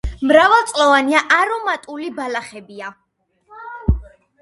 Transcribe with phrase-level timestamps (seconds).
[0.29, 2.93] მრავალწლოვანი არომატული ბალახებია.